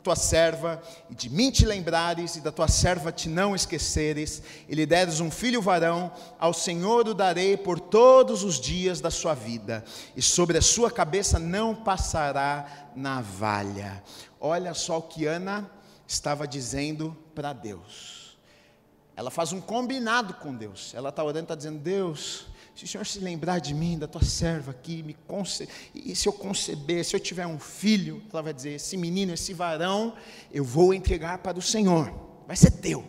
[0.02, 4.76] tua serva, e de mim te lembrares, e da tua serva te não esqueceres, e
[4.76, 9.34] lhe deres um filho varão, ao Senhor o darei por todos os dias da sua
[9.34, 9.84] vida,
[10.16, 14.04] e sobre a sua cabeça não passará navalha.
[14.40, 15.70] Olha só o que Ana
[16.08, 18.21] estava dizendo para Deus.
[19.22, 20.94] Ela faz um combinado com Deus.
[20.96, 24.24] Ela está orando, está dizendo: Deus, se o Senhor se lembrar de mim, da tua
[24.24, 25.70] serva aqui, me conce...
[25.94, 29.54] e se eu conceber, se eu tiver um filho, ela vai dizer: esse menino, esse
[29.54, 30.16] varão,
[30.52, 32.12] eu vou entregar para o Senhor,
[32.48, 33.08] vai ser teu.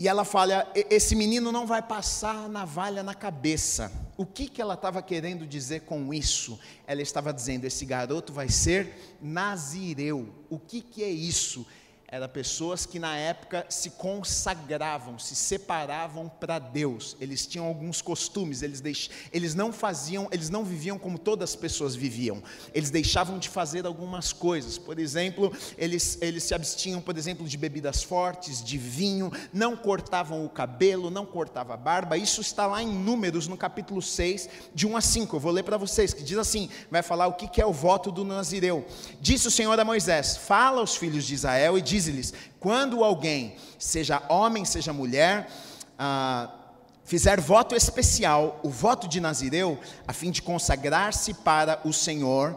[0.00, 3.92] E ela fala: esse menino não vai passar navalha na cabeça.
[4.16, 6.58] O que, que ela estava querendo dizer com isso?
[6.86, 10.26] Ela estava dizendo: esse garoto vai ser nazireu.
[10.48, 11.66] O que, que é isso?
[12.14, 17.16] Eram pessoas que na época se consagravam, se separavam para Deus.
[17.20, 19.10] Eles tinham alguns costumes, eles, deix...
[19.32, 22.40] eles não faziam, eles não viviam como todas as pessoas viviam.
[22.72, 24.78] Eles deixavam de fazer algumas coisas.
[24.78, 30.46] Por exemplo, eles, eles se abstinham, por exemplo, de bebidas fortes, de vinho, não cortavam
[30.46, 32.16] o cabelo, não cortavam a barba.
[32.16, 35.34] Isso está lá em Números, no capítulo 6, de 1 a 5.
[35.34, 38.12] Eu vou ler para vocês, que diz assim: vai falar o que, é o voto
[38.12, 38.86] do Nazireu.
[39.20, 43.56] Disse o Senhor a Moisés: Fala aos filhos de Israel e diz diz-lhes: quando alguém,
[43.78, 45.50] seja homem, seja mulher,
[45.98, 46.50] ah,
[47.04, 52.56] fizer voto especial, o voto de Nazireu, a fim de consagrar-se para o Senhor,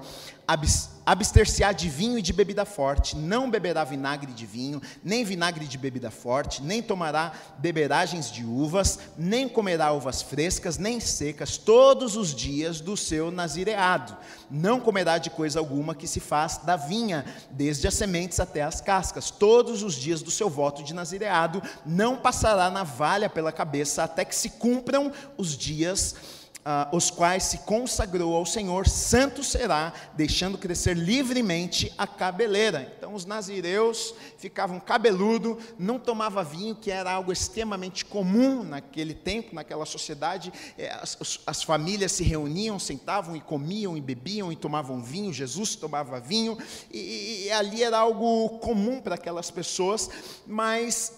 [1.08, 5.78] abster-se-á de vinho e de bebida forte, não beberá vinagre de vinho, nem vinagre de
[5.78, 12.36] bebida forte, nem tomará beberagens de uvas, nem comerá uvas frescas, nem secas, todos os
[12.36, 14.18] dias do seu nazireado.
[14.52, 18.82] Não comerá de coisa alguma que se faz da vinha, desde as sementes até as
[18.82, 19.32] cascas.
[19.32, 24.36] Todos os dias do seu voto de nazireado, não passará navalha pela cabeça, até que
[24.36, 26.37] se cumpram os dias
[26.70, 32.94] ah, os quais se consagrou ao Senhor, santo será, deixando crescer livremente a cabeleira.
[32.98, 39.56] Então os nazireus ficavam cabeludo, não tomava vinho, que era algo extremamente comum naquele tempo,
[39.56, 40.52] naquela sociedade.
[40.78, 45.32] É, as, as famílias se reuniam, sentavam e comiam e bebiam e tomavam vinho.
[45.32, 46.58] Jesus tomava vinho
[46.92, 50.10] e, e ali era algo comum para aquelas pessoas,
[50.46, 51.14] mas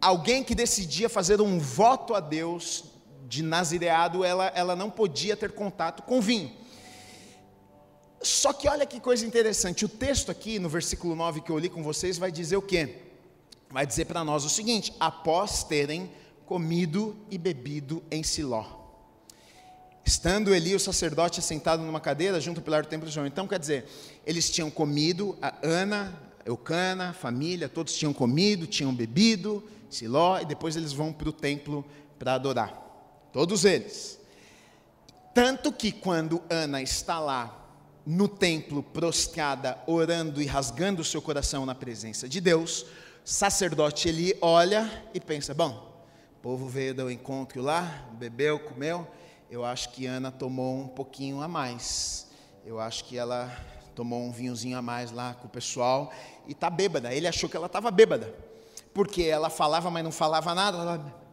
[0.00, 2.93] alguém que decidia fazer um voto a Deus
[3.26, 6.52] de nazireado, ela, ela não podia ter contato com vinho.
[8.22, 11.68] Só que olha que coisa interessante, o texto aqui no versículo 9 que eu li
[11.68, 13.02] com vocês vai dizer o quê?
[13.70, 16.10] Vai dizer para nós o seguinte: após terem
[16.46, 18.64] comido e bebido em Siló.
[20.04, 23.26] Estando Eli, o sacerdote, sentado numa cadeira junto ao pilar do templo de João.
[23.26, 23.86] Então, quer dizer,
[24.26, 30.44] eles tinham comido, a Ana, Eucana, a família, todos tinham comido, tinham bebido, Siló, e
[30.44, 31.84] depois eles vão para o templo
[32.18, 32.83] para adorar.
[33.34, 34.16] Todos eles.
[35.34, 37.66] Tanto que quando Ana está lá
[38.06, 42.86] no templo, prostrada, orando e rasgando o seu coração na presença de Deus,
[43.24, 46.04] sacerdote ele olha e pensa: bom,
[46.38, 49.04] o povo veio do encontro lá, bebeu, comeu.
[49.50, 52.28] Eu acho que Ana tomou um pouquinho a mais.
[52.64, 53.50] Eu acho que ela
[53.96, 56.12] tomou um vinhozinho a mais lá com o pessoal
[56.46, 57.12] e está bêbada.
[57.12, 58.32] Ele achou que ela estava bêbada,
[58.94, 60.78] porque ela falava, mas não falava nada.
[60.78, 61.23] Ela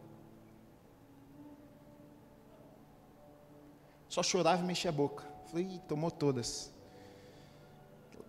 [4.12, 5.24] Só chorava e mexia a boca.
[5.46, 6.70] Falei, tomou todas.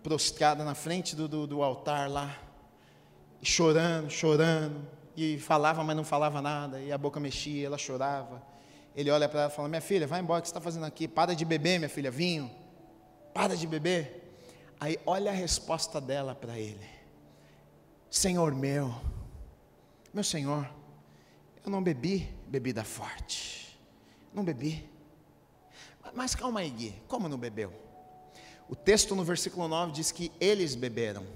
[0.02, 2.38] Prostrada na frente do, do, do altar lá,
[3.42, 4.80] chorando, chorando,
[5.14, 8.42] e falava, mas não falava nada, e a boca mexia, ela chorava.
[8.96, 10.86] Ele olha para ela e fala: Minha filha, vai embora, o que você está fazendo
[10.86, 11.06] aqui?
[11.06, 12.50] Para de beber, minha filha, vinho.
[13.34, 14.38] Para de beber.
[14.80, 16.88] Aí olha a resposta dela para ele:
[18.08, 18.94] Senhor meu,
[20.14, 20.66] meu Senhor,
[21.62, 23.78] eu não bebi bebida forte.
[24.32, 24.93] Não bebi.
[26.14, 27.72] Mas calma aí, Gui, como não bebeu?
[28.68, 31.26] O texto no versículo 9 diz que eles beberam.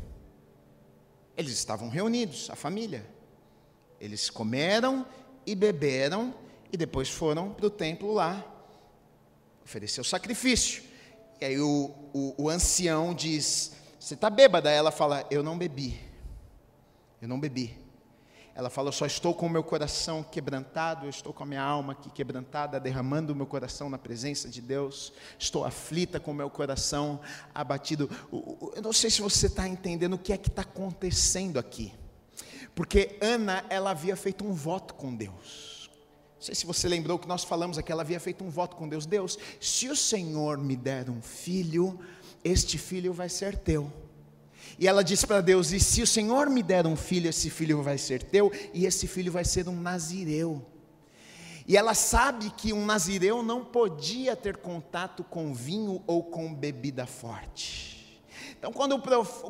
[1.36, 3.04] Eles estavam reunidos, a família.
[4.00, 5.06] Eles comeram
[5.46, 6.34] e beberam
[6.72, 8.44] e depois foram para o templo lá
[9.64, 10.82] oferecer o sacrifício.
[11.40, 14.70] E aí o, o, o ancião diz: Você está bêbada?
[14.70, 16.00] Ela fala: Eu não bebi.
[17.20, 17.76] Eu não bebi.
[18.58, 21.92] Ela fala: Só estou com o meu coração quebrantado, eu estou com a minha alma
[21.92, 25.12] aqui quebrantada, derramando o meu coração na presença de Deus.
[25.38, 27.20] Estou aflita com o meu coração
[27.54, 28.10] abatido.
[28.74, 31.94] Eu não sei se você está entendendo o que é que está acontecendo aqui,
[32.74, 35.88] porque Ana, ela havia feito um voto com Deus.
[36.34, 38.88] Não sei se você lembrou que nós falamos aqui, ela havia feito um voto com
[38.88, 39.06] Deus.
[39.06, 41.96] Deus, se o Senhor me der um filho,
[42.44, 43.92] Este filho vai ser teu.
[44.78, 47.82] E ela disse para Deus: E se o Senhor me der um filho, esse filho
[47.82, 50.64] vai ser teu, e esse filho vai ser um nazireu.
[51.66, 57.06] E ela sabe que um nazireu não podia ter contato com vinho ou com bebida
[57.06, 57.97] forte.
[58.58, 58.98] Então, quando,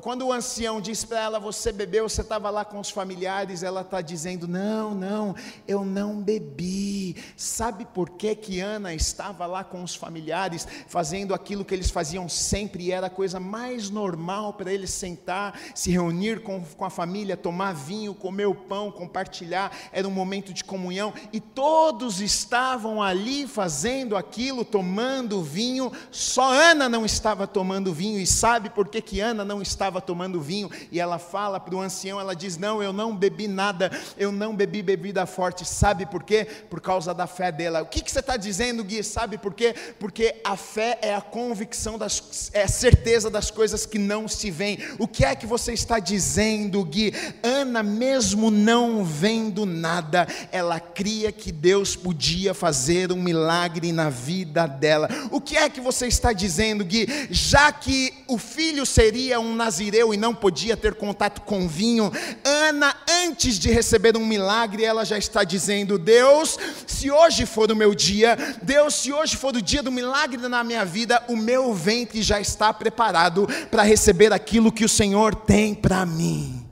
[0.02, 3.80] quando o ancião diz para ela, você bebeu, você estava lá com os familiares, ela
[3.80, 5.34] está dizendo, não, não,
[5.66, 7.16] eu não bebi.
[7.34, 12.28] Sabe por que, que Ana estava lá com os familiares, fazendo aquilo que eles faziam
[12.28, 16.90] sempre, e era a coisa mais normal para eles sentar, se reunir com, com a
[16.90, 23.02] família, tomar vinho, comer o pão, compartilhar, era um momento de comunhão, e todos estavam
[23.02, 28.97] ali fazendo aquilo, tomando vinho, só Ana não estava tomando vinho, e sabe por que?
[29.02, 32.56] Que, que Ana não estava tomando vinho, e ela fala para o ancião, ela diz:
[32.56, 36.46] Não, eu não bebi nada, eu não bebi bebida forte, sabe por quê?
[36.68, 37.82] Por causa da fé dela.
[37.82, 39.02] O que, que você está dizendo, Gui?
[39.02, 39.74] Sabe por quê?
[39.98, 44.50] Porque a fé é a convicção, das, é a certeza das coisas que não se
[44.50, 44.78] veem.
[44.98, 47.12] O que é que você está dizendo, Gui?
[47.42, 54.66] Ana, mesmo não vendo nada, ela cria que Deus podia fazer um milagre na vida
[54.66, 55.08] dela.
[55.30, 57.06] O que é que você está dizendo, Gui?
[57.30, 62.12] Já que o filho seria um nazireu e não podia ter contato com vinho,
[62.44, 67.76] Ana, antes de receber um milagre, ela já está dizendo: Deus, se hoje for o
[67.76, 71.72] meu dia, Deus, se hoje for o dia do milagre na minha vida, o meu
[71.72, 76.67] ventre já está preparado para receber aquilo que o Senhor tem para mim.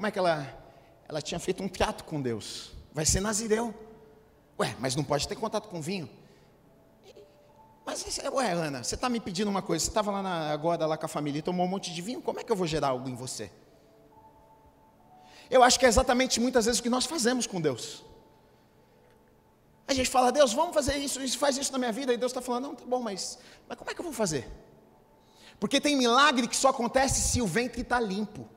[0.00, 0.48] Como é que ela,
[1.06, 2.72] ela tinha feito um trato com Deus?
[2.90, 3.74] Vai ser nazireu.
[4.58, 6.08] Ué, mas não pode ter contato com vinho.
[7.84, 9.84] Mas, ué, Ana, você está me pedindo uma coisa.
[9.84, 12.22] Você estava lá na, agora lá com a família e tomou um monte de vinho.
[12.22, 13.50] Como é que eu vou gerar algo em você?
[15.50, 18.02] Eu acho que é exatamente muitas vezes o que nós fazemos com Deus.
[19.86, 22.10] A gente fala, Deus, vamos fazer isso, isso faz isso na minha vida.
[22.10, 24.50] E Deus está falando, não, tá bom, mas, mas como é que eu vou fazer?
[25.58, 28.48] Porque tem milagre que só acontece se o ventre está limpo.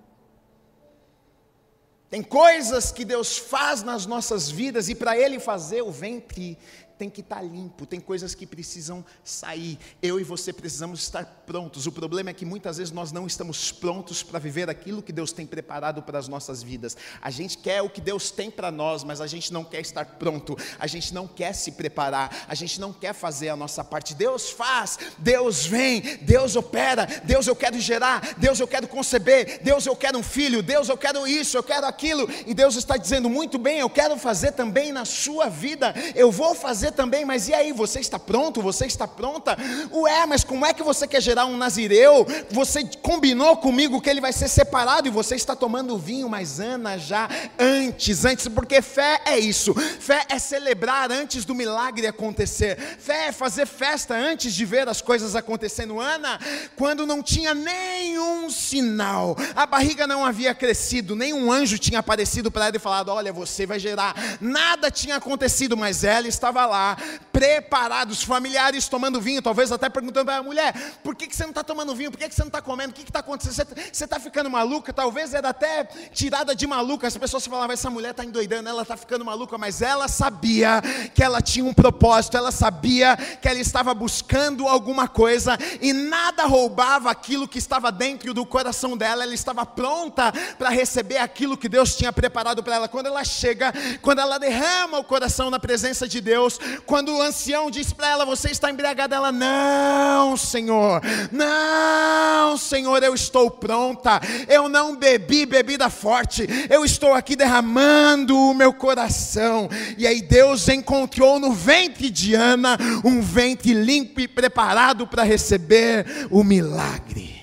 [2.13, 6.59] Tem coisas que Deus faz nas nossas vidas e para Ele fazer o ventre
[7.03, 9.77] tem que estar tá limpo, tem coisas que precisam sair.
[10.01, 11.85] Eu e você precisamos estar prontos.
[11.85, 15.33] O problema é que muitas vezes nós não estamos prontos para viver aquilo que Deus
[15.33, 16.95] tem preparado para as nossas vidas.
[17.21, 20.05] A gente quer o que Deus tem para nós, mas a gente não quer estar
[20.05, 20.57] pronto.
[20.79, 22.45] A gente não quer se preparar.
[22.47, 24.15] A gente não quer fazer a nossa parte.
[24.15, 27.05] Deus faz, Deus vem, Deus opera.
[27.25, 30.97] Deus eu quero gerar, Deus eu quero conceber, Deus eu quero um filho, Deus eu
[30.97, 32.29] quero isso, eu quero aquilo.
[32.47, 35.93] E Deus está dizendo muito bem, eu quero fazer também na sua vida.
[36.15, 38.61] Eu vou fazer também, mas e aí, você está pronto?
[38.61, 39.57] Você está pronta?
[39.91, 42.25] Ué, mas como é que você quer gerar um nazireu?
[42.51, 46.97] Você combinou comigo que ele vai ser separado e você está tomando vinho, mas Ana
[46.97, 47.27] já
[47.59, 49.73] antes, antes, porque fé é isso.
[49.73, 52.77] Fé é celebrar antes do milagre acontecer.
[52.99, 55.99] Fé é fazer festa antes de ver as coisas acontecendo.
[55.99, 56.39] Ana,
[56.75, 62.67] quando não tinha nenhum sinal, a barriga não havia crescido, nenhum anjo tinha aparecido para
[62.67, 64.15] ela e falado: "Olha, você vai gerar".
[64.39, 66.97] Nada tinha acontecido, mas ela estava lá lá,
[67.31, 71.51] preparados, familiares tomando vinho, talvez até perguntando para a mulher: por que, que você não
[71.51, 72.11] está tomando vinho?
[72.11, 72.91] Por que, que você não está comendo?
[72.91, 73.75] O que está acontecendo?
[73.91, 74.91] Você está ficando maluca?
[74.91, 77.07] Talvez era até tirada de maluca.
[77.07, 80.81] As pessoas falavam: essa mulher está endoidando, ela está ficando maluca, mas ela sabia
[81.13, 86.45] que ela tinha um propósito, ela sabia que ela estava buscando alguma coisa e nada
[86.45, 91.69] roubava aquilo que estava dentro do coração dela, ela estava pronta para receber aquilo que
[91.69, 92.87] Deus tinha preparado para ela.
[92.87, 97.69] Quando ela chega, quando ela derrama o coração na presença de Deus, quando o ancião
[97.69, 99.15] diz para ela: Você está embriagada?
[99.15, 104.19] Ela: Não, Senhor, não, Senhor, eu estou pronta.
[104.47, 109.69] Eu não bebi bebida forte, eu estou aqui derramando o meu coração.
[109.97, 116.27] E aí Deus encontrou no ventre de Ana um ventre limpo e preparado para receber
[116.29, 117.42] o milagre.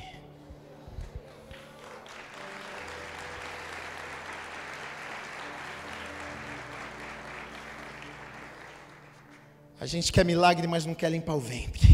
[9.80, 11.88] A gente quer milagre, mas não quer limpar o ventre.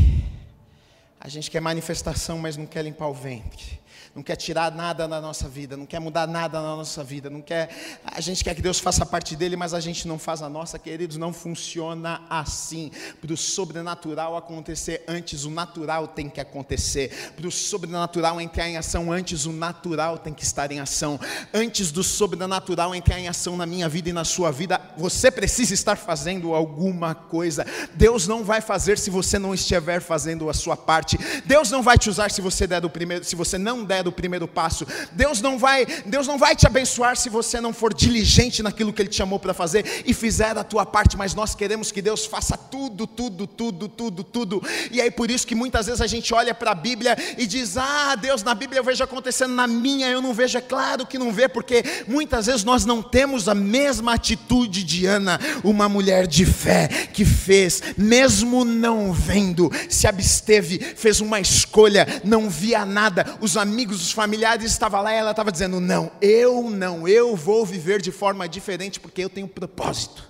[1.20, 3.85] A gente quer manifestação, mas não quer limpar o ventre
[4.16, 7.42] não quer tirar nada da nossa vida, não quer mudar nada na nossa vida, não
[7.42, 7.68] quer.
[8.02, 10.78] A gente quer que Deus faça parte dele, mas a gente não faz a nossa,
[10.78, 12.90] queridos, não funciona assim.
[13.20, 17.34] Para o sobrenatural acontecer antes, o natural tem que acontecer.
[17.36, 21.20] Para o sobrenatural entrar em ação antes, o natural tem que estar em ação.
[21.52, 25.74] Antes do sobrenatural entrar em ação na minha vida e na sua vida, você precisa
[25.74, 27.66] estar fazendo alguma coisa.
[27.92, 31.18] Deus não vai fazer se você não estiver fazendo a sua parte.
[31.44, 34.12] Deus não vai te usar se você der o primeiro, se você não der o
[34.12, 34.86] primeiro passo.
[35.12, 39.02] Deus não vai, Deus não vai te abençoar se você não for diligente naquilo que
[39.02, 42.26] ele te chamou para fazer e fizer a tua parte, mas nós queremos que Deus
[42.26, 44.62] faça tudo, tudo, tudo, tudo, tudo.
[44.90, 47.76] E aí por isso que muitas vezes a gente olha para a Bíblia e diz:
[47.76, 50.58] "Ah, Deus, na Bíblia eu vejo acontecendo, na minha eu não vejo".
[50.58, 55.06] É claro que não vê, porque muitas vezes nós não temos a mesma atitude de
[55.06, 62.20] Ana, uma mulher de fé que fez, mesmo não vendo, se absteve, fez uma escolha,
[62.24, 63.36] não via nada.
[63.40, 67.64] Os amigos, os familiares estavam lá e ela estava dizendo: "Não, eu não, eu vou
[67.64, 70.28] viver de forma diferente porque eu tenho propósito".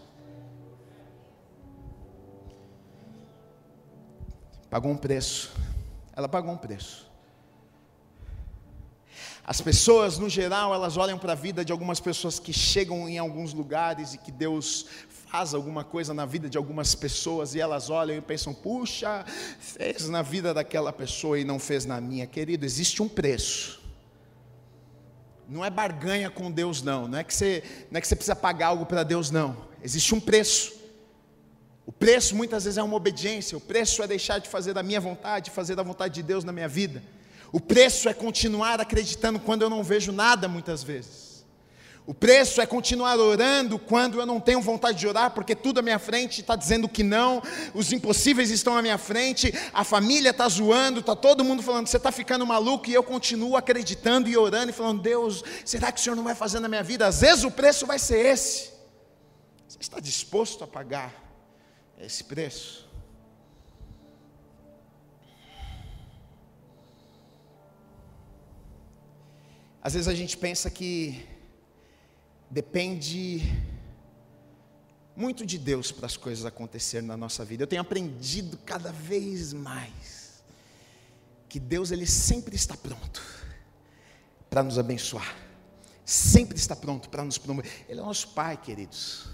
[4.68, 5.52] Pagou um preço.
[6.14, 7.06] Ela pagou um preço.
[9.44, 13.16] As pessoas, no geral, elas olham para a vida de algumas pessoas que chegam em
[13.16, 14.86] alguns lugares e que Deus
[15.36, 19.22] faz alguma coisa na vida de algumas pessoas e elas olham e pensam: puxa,
[19.60, 22.26] fez na vida daquela pessoa e não fez na minha.
[22.26, 23.82] Querido, existe um preço.
[25.46, 27.06] Não é barganha com Deus, não.
[27.06, 29.54] Não é que você, não é que você precisa pagar algo para Deus, não.
[29.82, 30.74] Existe um preço.
[31.84, 33.58] O preço muitas vezes é uma obediência.
[33.58, 36.52] O preço é deixar de fazer da minha vontade, fazer da vontade de Deus na
[36.52, 37.02] minha vida.
[37.52, 41.25] O preço é continuar acreditando quando eu não vejo nada, muitas vezes.
[42.06, 45.82] O preço é continuar orando quando eu não tenho vontade de orar, porque tudo à
[45.82, 47.42] minha frente está dizendo que não,
[47.74, 51.96] os impossíveis estão à minha frente, a família está zoando, está todo mundo falando, você
[51.96, 56.02] está ficando maluco, e eu continuo acreditando e orando e falando, Deus, será que o
[56.02, 57.08] Senhor não vai fazer na minha vida?
[57.08, 58.70] Às vezes o preço vai ser esse.
[59.66, 61.12] Você está disposto a pagar
[61.98, 62.88] esse preço?
[69.82, 71.34] Às vezes a gente pensa que
[72.50, 73.42] depende
[75.16, 77.62] muito de Deus para as coisas acontecerem na nossa vida.
[77.62, 80.44] Eu tenho aprendido cada vez mais
[81.48, 83.22] que Deus ele sempre está pronto
[84.50, 85.34] para nos abençoar.
[86.04, 87.70] Sempre está pronto para nos promover.
[87.88, 89.26] Ele é nosso pai, queridos.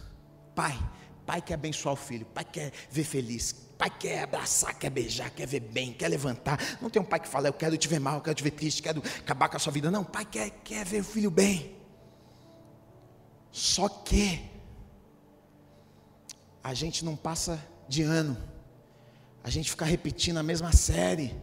[0.54, 0.78] Pai,
[1.26, 5.46] pai quer abençoar o filho, pai quer ver feliz, pai quer abraçar, quer beijar, quer
[5.46, 6.58] ver bem, quer levantar.
[6.80, 8.52] Não tem um pai que fala, eu quero te ver mal, eu quero te ver
[8.52, 9.90] triste, quero acabar com a sua vida.
[9.90, 11.81] Não, pai quer, quer ver o filho bem.
[13.53, 14.50] Só que
[16.64, 18.36] a gente não passa de ano,
[19.44, 21.34] a gente fica repetindo a mesma série.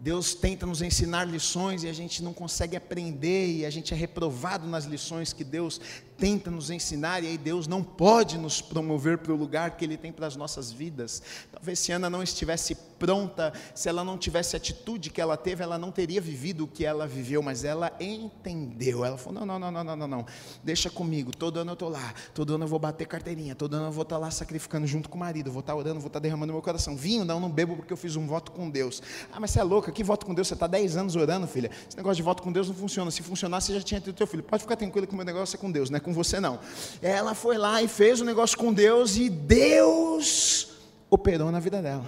[0.00, 3.96] Deus tenta nos ensinar lições e a gente não consegue aprender, e a gente é
[3.96, 5.80] reprovado nas lições que Deus
[6.16, 9.96] tenta nos ensinar, e aí Deus não pode nos promover para o lugar que Ele
[9.96, 11.22] tem para as nossas vidas.
[11.52, 15.62] Talvez se Ana não estivesse pronta, se ela não tivesse a atitude que ela teve,
[15.62, 19.04] ela não teria vivido o que ela viveu, mas ela entendeu.
[19.04, 20.26] Ela falou: não, não, não, não, não, não,
[20.62, 23.86] deixa comigo, todo ano eu estou lá, todo ano eu vou bater carteirinha, todo ano
[23.86, 26.08] eu vou estar tá lá sacrificando junto com o marido, vou estar tá orando, vou
[26.08, 26.96] estar tá derramando meu coração.
[26.96, 29.00] Vinho, não, não bebo porque eu fiz um voto com Deus.
[29.32, 30.48] Ah, mas você é louca, que voto com Deus?
[30.48, 31.70] Você está 10 anos orando, filha.
[31.88, 33.10] Esse negócio de voto com Deus não funciona.
[33.10, 34.42] Se funcionasse, você já tinha tido teu filho.
[34.42, 36.58] Pode ficar tranquilo que o meu negócio é com Deus, não é com você não.
[37.02, 40.70] Ela foi lá e fez o negócio com Deus e Deus
[41.10, 42.06] operou na vida dela.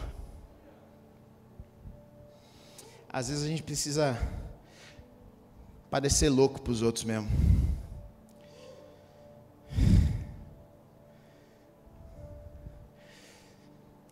[3.08, 4.16] Às vezes a gente precisa
[5.90, 7.28] parecer louco para os outros mesmo.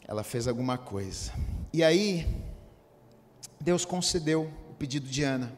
[0.06, 1.32] Ela fez alguma coisa.
[1.70, 2.26] E aí,
[3.60, 5.52] Deus concedeu o pedido de Ana.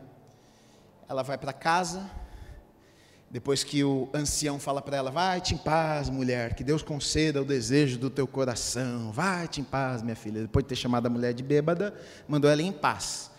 [1.08, 2.10] Ela vai para casa,
[3.30, 7.44] depois que o ancião fala para ela: Vai-te em paz, mulher, que Deus conceda o
[7.44, 9.12] desejo do teu coração.
[9.12, 10.42] Vai-te em paz, minha filha.
[10.42, 11.94] Depois de ter chamado a mulher de bêbada,
[12.26, 13.30] mandou ela em paz.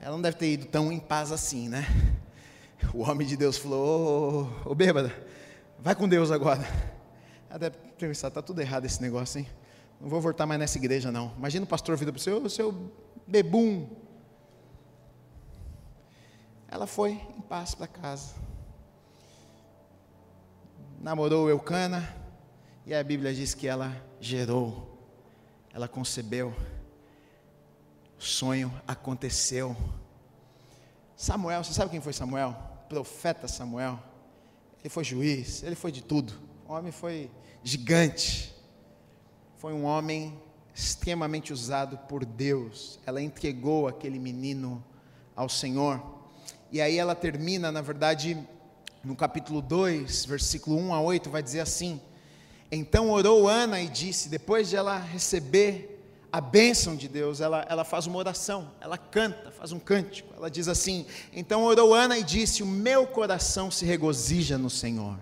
[0.00, 1.86] Ela não deve ter ido tão em paz assim, né?
[2.92, 5.12] O homem de Deus falou: Ô, bêbada,
[5.78, 6.62] vai com Deus agora.
[7.48, 9.48] Ela deve pensar: Está tudo errado esse negócio, hein?
[10.00, 11.32] Não vou voltar mais nessa igreja, não.
[11.36, 12.92] Imagina o pastor vindo para você: Ô, seu
[13.26, 13.88] bebum.
[16.68, 18.46] Ela foi em paz para casa
[21.06, 22.12] namorou Eucana,
[22.84, 24.98] e a Bíblia diz que ela gerou,
[25.72, 26.52] ela concebeu,
[28.18, 29.76] o sonho aconteceu.
[31.16, 32.56] Samuel, você sabe quem foi Samuel?
[32.88, 34.02] Profeta Samuel.
[34.80, 36.32] Ele foi juiz, ele foi de tudo.
[36.66, 37.30] O homem foi
[37.62, 38.52] gigante.
[39.66, 40.40] Foi um homem
[40.72, 43.00] extremamente usado por Deus.
[43.04, 44.80] Ela entregou aquele menino
[45.34, 46.00] ao Senhor.
[46.70, 48.38] E aí ela termina, na verdade,
[49.02, 52.00] no capítulo 2, versículo 1 a 8, vai dizer assim:
[52.70, 56.00] Então orou Ana e disse, depois de ela receber
[56.30, 60.32] a bênção de Deus, ela, ela faz uma oração, ela canta, faz um cântico.
[60.36, 65.18] Ela diz assim: Então orou Ana e disse: O meu coração se regozija no Senhor,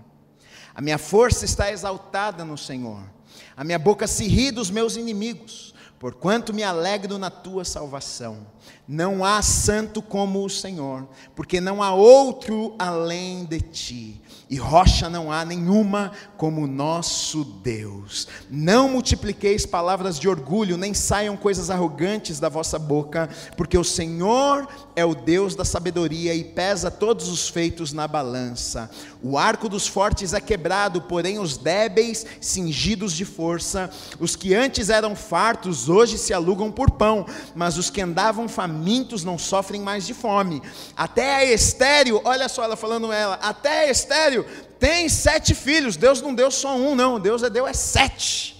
[0.74, 3.14] a minha força está exaltada no Senhor,
[3.56, 5.73] a minha boca se ri dos meus inimigos
[6.04, 8.46] Porquanto me alegro na tua salvação.
[8.86, 15.08] Não há santo como o Senhor, porque não há outro além de ti e rocha
[15.08, 18.28] não há nenhuma como o nosso Deus.
[18.50, 24.68] Não multipliqueis palavras de orgulho, nem saiam coisas arrogantes da vossa boca, porque o Senhor
[24.94, 28.90] é o Deus da sabedoria e pesa todos os feitos na balança.
[29.22, 33.90] O arco dos fortes é quebrado, porém os débeis cingidos de força.
[34.20, 39.24] Os que antes eram fartos, hoje se alugam por pão, mas os que andavam famintos
[39.24, 40.60] não sofrem mais de fome.
[40.96, 44.44] Até a estéreo, olha só ela falando ela, até a estéreo
[44.78, 45.96] tem sete filhos.
[45.96, 47.18] Deus não deu só um, não.
[47.18, 48.54] Deus é deu é sete.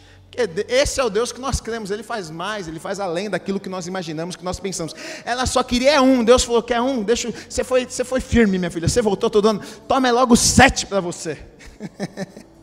[0.69, 3.69] Esse é o Deus que nós cremos, Ele faz mais, Ele faz além daquilo que
[3.69, 4.95] nós imaginamos, que nós pensamos.
[5.25, 8.59] Ela só queria um, Deus falou que é um, deixa, você, foi, você foi firme,
[8.59, 11.39] minha filha, você voltou todo ano, toma logo sete para você.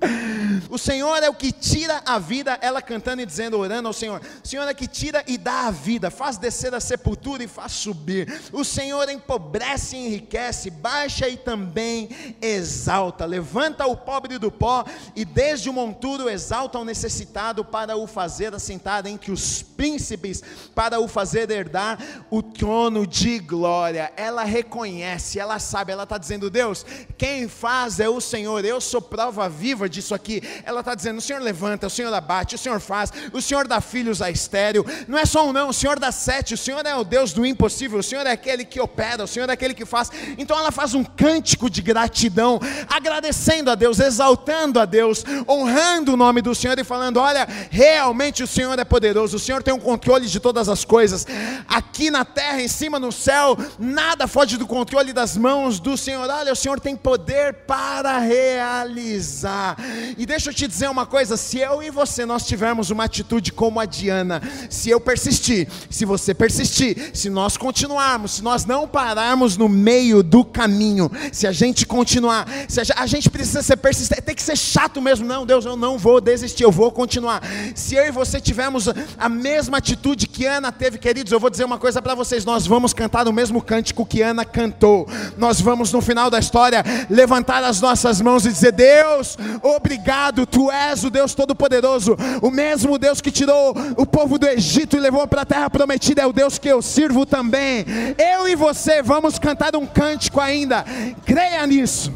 [0.70, 4.20] O Senhor é o que tira a vida, ela cantando e dizendo, orando ao Senhor.
[4.42, 7.72] O Senhor é que tira e dá a vida, faz descer a sepultura e faz
[7.72, 8.40] subir.
[8.52, 12.08] O Senhor empobrece e enriquece, baixa e também
[12.40, 13.24] exalta.
[13.24, 14.84] Levanta o pobre do pó
[15.16, 20.42] e desde o monturo exalta o necessitado para o fazer assentar entre os príncipes,
[20.74, 21.98] para o fazer herdar
[22.30, 24.12] o trono de glória.
[24.16, 26.86] Ela reconhece, ela sabe, ela está dizendo: Deus,
[27.18, 30.42] quem faz é o Senhor, eu sou prova viva disso aqui.
[30.64, 33.80] Ela está dizendo: o Senhor levanta, o Senhor abate, o Senhor faz, o Senhor dá
[33.80, 34.86] filhos a estéreo.
[35.06, 37.44] Não é só um não, o Senhor dá sete, o Senhor é o Deus do
[37.44, 40.10] impossível, o Senhor é aquele que opera, o Senhor é aquele que faz.
[40.38, 46.16] Então ela faz um cântico de gratidão, agradecendo a Deus, exaltando a Deus, honrando o
[46.16, 49.80] nome do Senhor e falando: olha, realmente o Senhor é poderoso, o Senhor tem um
[49.80, 51.26] controle de todas as coisas.
[51.66, 56.28] Aqui na terra, em cima no céu, nada foge do controle das mãos do Senhor.
[56.30, 59.76] Olha, o Senhor tem poder para realizar.
[60.16, 63.52] E deixa eu te dizer uma coisa: se eu e você nós tivermos uma atitude
[63.52, 68.86] como a Diana, se eu persistir, se você persistir, se nós continuarmos, se nós não
[68.86, 74.22] pararmos no meio do caminho, se a gente continuar, se a, gente precisa ser persistente,
[74.22, 77.42] tem que ser chato mesmo, não, Deus, eu não vou desistir, eu vou continuar.
[77.74, 81.64] Se eu e você tivermos a mesma atitude que Ana teve, queridos, eu vou dizer
[81.64, 85.92] uma coisa para vocês: nós vamos cantar o mesmo cântico que Ana cantou, nós vamos
[85.92, 89.36] no final da história levantar as nossas mãos e dizer: Deus,
[89.74, 94.96] obrigado, tu és o Deus Todo-Poderoso, o mesmo Deus que tirou o povo do Egito
[94.96, 97.84] e levou para a terra prometida, é o Deus que eu sirvo também.
[98.18, 100.84] Eu e você vamos cantar um cântico ainda,
[101.24, 102.12] creia nisso.